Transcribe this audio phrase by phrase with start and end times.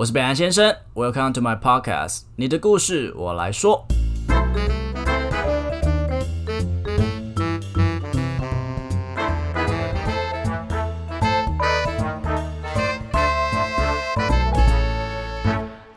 [0.00, 3.84] 我是北岸先生，Welcome to my podcast，你的故事我来说。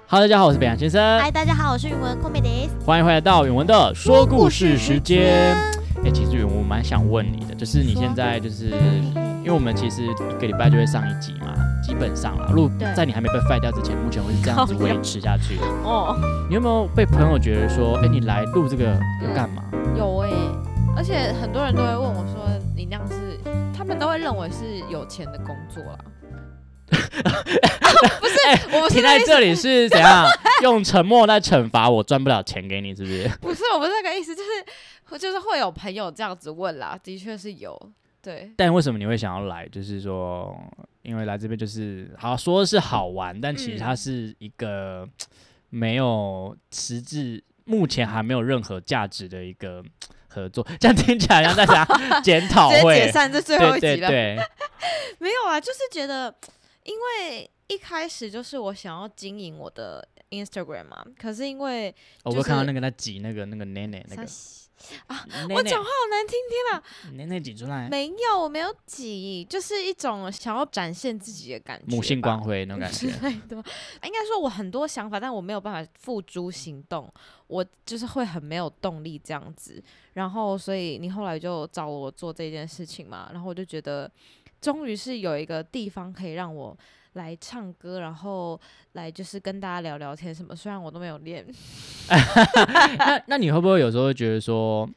[0.10, 5.56] Hello，大家好，我是北岸先生，嗨，大家好，我是允文 k o m e d 欢迎回来到允文的说故事时间。
[6.04, 8.74] 哎、其实允文我蛮想问你的，就是你现在就是，
[9.44, 11.54] 因为我们其实一个礼拜就会上一集嘛，
[11.84, 15.66] 基本上啦，如果在你还没被废掉之前，目前会是这样子维持下去的。
[15.84, 16.16] 哦，
[16.48, 19.62] 你有没有被朋友觉得说，哎、你来录这个要干嘛？
[19.98, 20.30] 有哎、
[20.96, 23.38] 而且很多人都会问我说，你那样是，
[23.78, 25.98] 他们都会认为是有钱的工作啦。
[26.94, 30.26] 不是，我不是停在这里是怎样？
[30.62, 33.28] 用沉默来惩罚我赚不了钱给你，是不是？
[33.42, 37.78] 不是，我不是那个意思，就是就是会有朋友这样子问啦，的确是有，
[38.24, 39.68] 对，但为什么你会想要来？
[39.68, 40.58] 就是说，
[41.02, 45.06] 因为来这边就是好说是好玩，但其实它嗯是一个
[45.70, 49.84] 没有实质，目前还没有任何价值的一个
[50.30, 50.66] 合作。
[50.80, 51.86] 这样听起来像大家
[52.22, 54.08] 检讨会解会，散这最后一集了。
[54.08, 54.40] 对对，
[55.20, 56.34] 没有啊，就是觉得，
[56.84, 61.92] 因为一开始就是我想要经营我的 Instagram 嘛，可是因为
[62.24, 64.24] 就我会看到那个在挤那个那个奶奶那个
[65.28, 66.84] 奶奶我讲话好难听，天啦！
[67.14, 73.18] 奶奶挤出来，没有，我没有挤，就是一种想要展现自己的感觉，母性光辉那种感 之觉。
[73.22, 73.56] 类的。
[73.56, 77.10] 应该说，我很多想法，但我没有办法付诸行动，
[77.48, 79.82] 我就是会很没有动力这样子。
[80.14, 84.12] 然后，所以你后来就找我做这件事情嘛，然后我就觉得，
[84.64, 86.76] 终于是有一个地方可以让我。
[87.14, 88.60] 来唱歌，然后
[88.94, 90.56] 来就是跟大家聊聊天什么。
[90.56, 91.46] 虽然我都没有练，
[92.98, 94.90] 那那你会不会有时候会觉得说，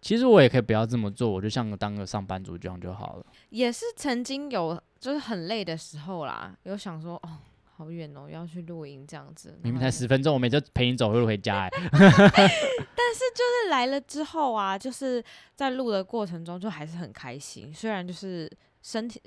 [0.00, 3.26] 其实我也可以不要这么做，我就像当个上班族这样就好了。
[3.50, 7.28] 也是曾经有就是很累的时候啦，有想说哦，
[7.76, 9.58] 好远哦，要去露营这样子。
[9.60, 11.70] 明明才十分钟，我每次陪你走路回家、 欸，
[13.34, 15.20] 就是来了之后啊，就是
[15.56, 18.48] 在录的过程中就还是很开心，虽然就是
[18.84, 19.18] 身体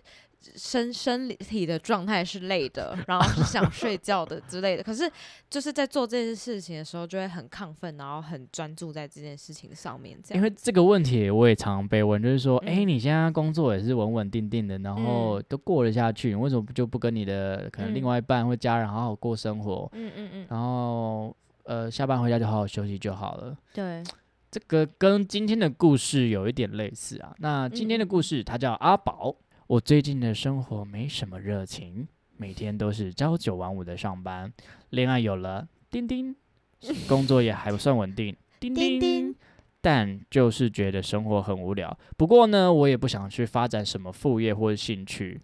[0.56, 5.12] 身身体的状态是累的，然后是想 睡觉的之类的，可是
[5.50, 10.38] 就是在做这件事情的时候就会很亢奋，然后很专注在这件事情上面，这样。
[10.38, 23.58] 因为这个问题我也常常被问，就是说，哎、嗯你现在工作也是稳稳定定的，然后都过得下去，你为什么就不跟你的可能另嗯外一半或家人好好过生活，嗯嗯嗯，然后呃下班回家就好好休息就好了？
[23.74, 24.04] 对，
[24.52, 27.34] 这个跟今天的故事有一点类似啊。
[27.40, 29.36] 那今天的嗯故事它叫阿宝。
[29.68, 32.08] 我最近的生活没什么热情，
[32.38, 34.54] 每天都是朝九晚五的上班，
[34.92, 36.34] 恋爱有了，叮叮，
[37.06, 38.98] 工作也还不算稳定，叮叮。
[38.98, 39.36] 叮叮
[39.82, 41.98] 但就是觉得生活很无聊。
[42.16, 45.42] 不过呢，我也不想去发展什么副业或者兴趣，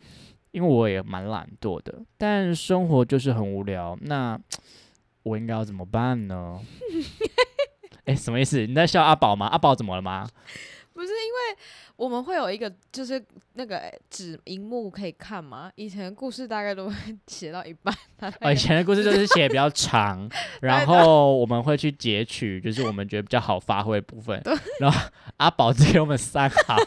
[0.51, 2.01] 因为我也蛮懒惰的。
[2.17, 4.39] 但生活就是很无聊，那
[5.23, 6.61] 我应该要怎么办呢？
[8.05, 8.65] 哎、什么意思？
[8.65, 9.47] 你在笑阿宝吗？
[9.47, 10.29] 阿宝怎么了吗？
[10.93, 11.57] 不是因为
[11.95, 13.23] 我们会有一个就是
[13.53, 16.95] 那个纸荧幕可以看吗，以前的故事大概都会
[17.27, 17.93] 写到一半，
[18.41, 20.27] 哦，以前的故事就是写比较长，
[20.61, 24.41] 然后我们会去截取，就是我们觉得比较好发挥的部分。
[24.79, 26.77] 然后阿宝只给我们三行，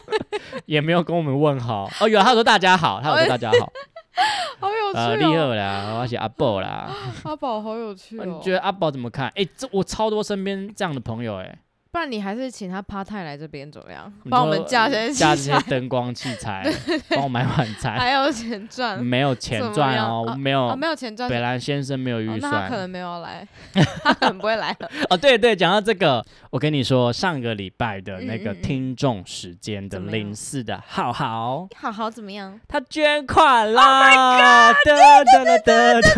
[0.65, 1.89] 也没有跟我们问好。
[2.01, 3.71] 哦，有他说大家好，他有说大家好。
[4.59, 6.91] 好有趣呃，哦，啦，我要写阿宝啦。
[7.23, 8.25] 阿宝好有趣哦哦。
[8.25, 9.31] 你觉得阿宝怎么看？
[9.35, 11.59] 哎、这我超多身边这样的朋友、哎，
[11.97, 14.13] 不然你还是请他 part time 来这边怎么样？
[14.21, 16.63] 你帮我们说架些架这些，灯光器材，
[17.09, 19.03] 帮我买晚餐，还有钱赚。
[19.03, 20.75] 没有钱赚哦，啊没有哦，。
[20.75, 23.47] 没有钱赚，北兰先生没有预算，他可能没有来，
[24.03, 24.87] 他可能不会来了。
[25.09, 32.59] 哦，对对，讲到这个，我跟你说，上个礼拜的那个听众时间的零四的浩浩，好好怎么样？
[32.67, 34.71] 他捐款啦！
[34.71, 36.09] 哒哒哒哒哒，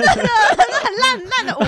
[0.84, 1.63] 很烂烂的舞，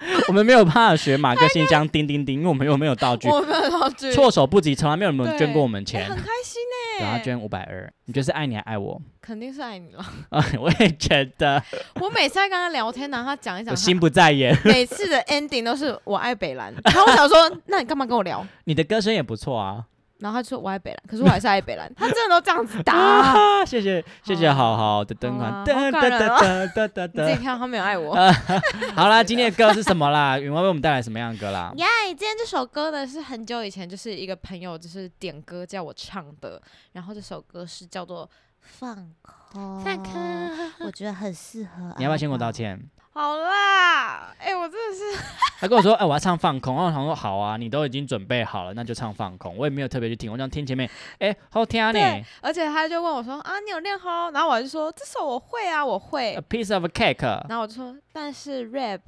[0.28, 6.16] 我们没有办法学马克信箱叮叮叮， 因为我们又没有道具，我没有道具，措手不及，从来没有人捐过我们哎钱很。
[6.16, 6.62] 开心
[6.98, 7.22] 对，他呢。
[7.24, 9.00] 捐五百二，你觉得是爱你还爱我？
[9.20, 10.04] 肯定是爱你了。
[10.30, 11.62] 啊， 我也觉得，
[12.00, 14.56] 我每次在跟他聊天然后，他讲一讲，我心不在焉。
[14.64, 17.36] 每次的 ending 都是我爱北兰，然后我想说，
[17.66, 18.46] 那你干嘛跟我聊？
[18.64, 19.84] 你的歌声也不错啊。
[20.18, 22.92] 然后他就说我爱北兰，可是我还是爱北兰，他真的都这样子打。
[22.98, 27.22] 啊，谢谢谢谢，哦好好的灯管，好啊哒哒好感人哒哒哒哒哒。
[27.24, 28.14] 你自己看，他没有爱我。
[28.96, 30.38] 好啦， 今天的歌是什么啦？
[30.38, 31.72] 允文为我们带来什么样的歌啦？
[31.76, 36.60] 耶今天这首歌呢是很久以前，就是一个朋友就是点歌叫我唱的，
[36.92, 38.26] 然后这首歌是叫做
[38.60, 41.94] 《放空》，放空我觉得很适合。
[41.96, 42.50] 你要不要先跟我道？
[42.50, 42.80] 歉？
[43.18, 45.02] 哦好啦，哎、我真的是
[45.58, 49.56] 他跟我说，哎、我要唱放空，然后我想说好啊，你都已经准备好了，那就唱放空。
[49.56, 50.88] 我也没有特别去听，我想听前面，
[51.18, 54.30] 哎、好听呢对，而且他就问我说啊，你有练吼？
[54.30, 56.40] 然后我就说这首我会啊，我会，A。
[56.42, 57.26] piece of cake。
[57.48, 59.00] 然后我就说，但是 rap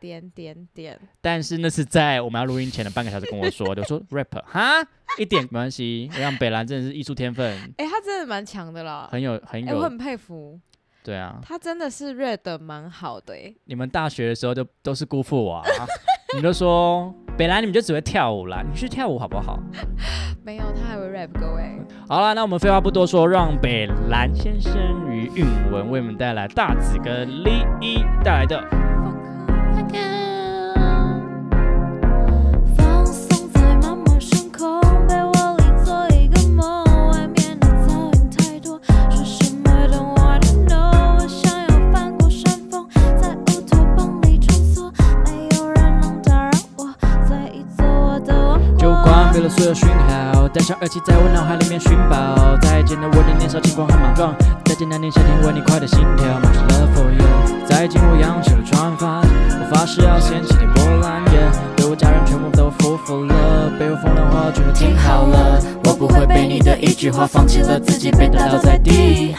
[0.00, 4.82] 点点点，但是那是在我们要录音前的半个小时跟我说的，我说 rap 哈，
[5.18, 10.58] 一点没关系，让北兰真的是艺术天分，哎、他真的蛮强的啦，很有很有、我，很佩服，
[11.08, 15.64] 对啊，他真的是 rap 的蛮好的诶、你们大学的时候就都是辜负我啊，
[16.36, 19.58] 你就说本来你们就只会跳舞啦，你去跳舞好不好？
[20.44, 21.80] 没有，他还会 rap 各位。
[22.06, 24.70] 好了，那我们废话不多说，让北兰先生
[25.10, 28.87] 与韵文为我们带来大紫跟李一带来的。
[50.58, 52.58] 戴上耳机在我脑海里面寻宝。
[52.62, 54.34] 再见了我的年少轻狂和莽撞，
[54.64, 57.64] 再见那年夏天为你快的心跳，Much love for you。
[57.64, 61.22] 再见我扬起了船帆，我发誓要掀起点波澜。
[61.76, 65.62] 对我家人全部都服服了，被我风凉话全都听好了。
[65.84, 69.36] 我不会被你的一句话放弃了自己，被打倒在地。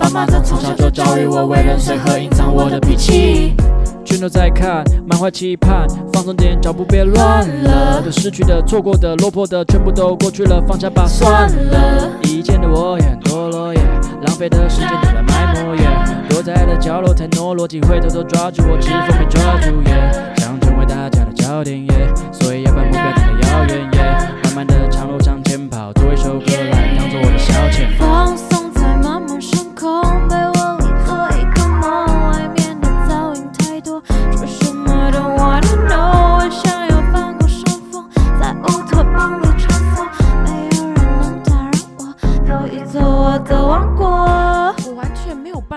[0.00, 3.54] 爸妈从从小就教育我，为人随和，隐藏我的脾气。
[4.02, 8.00] 全都在看，满怀期盼，放松点，脚步别乱了。
[8.02, 12.08] 对失去的、错过的、落魄的，全部都过去了，放下吧，算了。
[12.22, 13.80] 以前的我也很堕落耶，
[14.26, 15.88] 浪费的时间都在埋没耶，
[16.30, 21.92] 躲在了角落太懦弱，机会偷偷抓住我，指缝没抓住耶，想成为大家的焦点耶，
[22.32, 27.86] 所以要把目标定得遥远耶，慢慢的长路向前跑，做一首歌来当做我的消遣。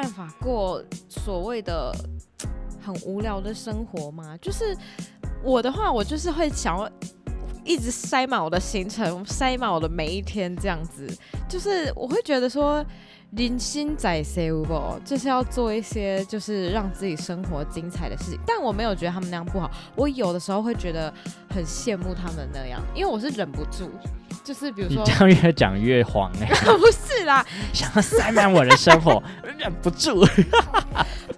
[0.03, 1.89] 办法过所谓的
[2.85, 4.37] 很无聊的生活吗。
[4.41, 4.75] 就是
[5.41, 6.91] 我的话，我就是会想要
[7.63, 11.07] 一直塞满我的行程，塞满我的每一天，这样子。
[11.47, 12.85] 就是我会觉得说，
[13.31, 14.67] 人心在 s a v
[15.05, 18.37] 就是要做一些就是让自己生活精彩的事情。
[18.45, 21.13] 但我没有觉得他们那样不好，我有的时候会觉得
[21.49, 23.89] 很羡慕他们那样，因为我是忍不住。
[24.43, 26.47] 就是比如说你这，样越讲越黄哎、
[26.77, 29.21] 不是啦，想要塞满我的生活，
[29.57, 30.25] 忍不住。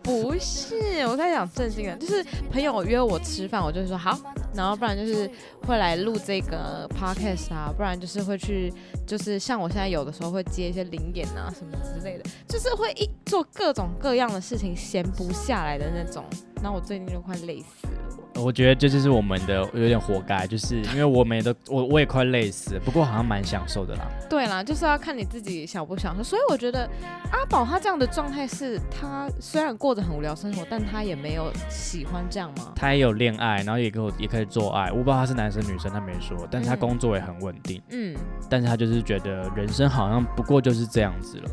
[0.02, 0.76] 不是，
[1.08, 4.18] 我在讲正经的，就是朋友约我吃饭，我就会说好，
[4.54, 5.30] 然后不然就是
[5.66, 8.72] 会来录这个 podcast 啊，不然就是会去，
[9.06, 16.24] 就是像我现在有的时候会接一些零点啊什么之类的，就是会一做各种各样的事情，闲不下来的那种。
[16.62, 18.05] 然后我最近就快累死了。
[18.36, 24.02] 我觉得这就是我们的有点活该，就是因为我们也都我我也快累死了，不过好像蛮享受的啦。
[24.30, 26.24] 对啦，就是要看你自己享不享受。
[26.24, 26.90] 所以我觉得
[27.32, 32.74] 阿宝他这样的状态是，他虽然过着很无聊生活，但他也没有喜欢这样吗？
[32.76, 38.16] 他也有恋爱，然后也跟我也可以做爱，我不知道他是男生女生，他没说，但是他嗯工作也很稳定，嗯，
[38.50, 41.50] 但是他就是觉得人生好像不过就是这样子了，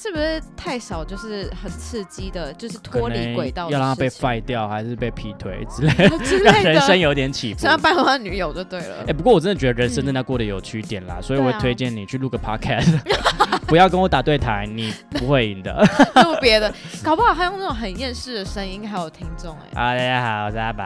[0.00, 1.04] 是不是太少？
[1.04, 6.96] 就是很刺激的，就是脱离轨道要让他被事情 fire 掉，还是被劈腿之类的， 之让类人生。
[6.96, 7.72] 有点起伏想。
[7.72, 9.04] 要拜托他女友就对了。
[9.08, 12.96] 哎、不过我真的觉得人生真的要过得有趣一点啦，所以我推荐你去录个 podcast，
[13.66, 15.84] 不要跟我打对台，你不会赢的。
[16.22, 16.72] 录别的，
[17.02, 19.66] 搞不好他用那种很厌世的声音，还有听众哎。
[19.74, 20.84] 好，大家好，我是阿宝。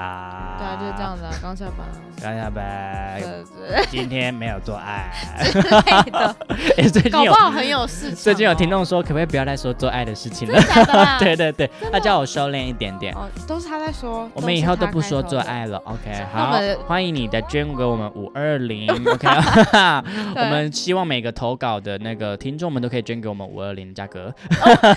[0.58, 1.02] 对啊，就是这。
[1.02, 3.20] 样子啊，刚下班啊，刚下班，
[3.90, 5.10] 今天没有做爱。
[5.44, 6.36] 之类的，
[6.78, 8.20] 哎、最近有搞不好很有事情哦。
[8.22, 10.60] 最近有听众说，可不可以不要再说做爱的事情了？
[11.18, 13.14] 对对对，他叫我收敛一点点。
[13.14, 14.28] 哦，都是他在说。
[14.34, 15.22] 我们以后都不说。
[15.22, 16.24] 做爱了，OK？
[16.32, 16.52] 好
[16.86, 19.26] 欢迎你的捐给我们五二零， OK？
[20.36, 24.34] 我们希望每个投稿的那个听众们都可以捐给我们五二零价格。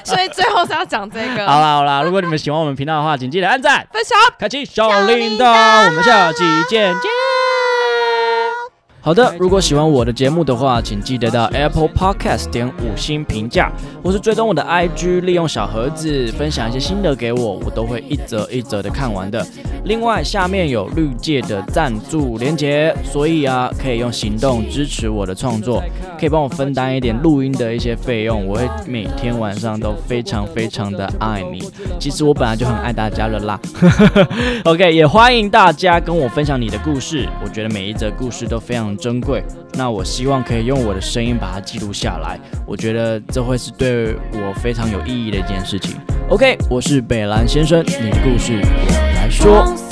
[0.04, 1.48] 所以最后是要讲这个。
[1.48, 4.18] 好啦好啦，如果你们喜欢我们频道的话，请记得按赞、分享。
[4.40, 7.35] 开启小铃铛，我们下期见见。
[9.06, 13.72] 好的，如果喜欢我的节目的话，请记得到 Apple Podcast 点五星评价，
[14.04, 19.46] 或是追踪我的 IG，利用小盒子分享一些心得给我，我都会一则一则的看完的。
[19.84, 25.84] 另外，下面有绿界的赞助连结，所以啊，可以用行动支持我的创作，
[26.20, 31.64] 可以帮我分担一点录音的一些费用，我会每天晚上都非常非常的爱你。
[32.00, 33.60] 其实我本来就很爱大家了啦。
[34.66, 39.44] OK，也欢迎大家跟我分享你的故事，我觉得每一则故事都非常珍贵。
[39.74, 45.96] 那我希望可以用我的声音把它记录下来，我觉得这会是对我非常有意义的一件事情。
[46.30, 49.85] OK，我是北兰先生，你的故事我来说。